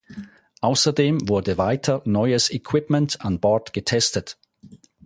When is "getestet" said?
3.71-4.35